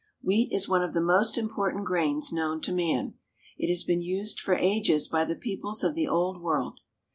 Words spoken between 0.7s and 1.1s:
of the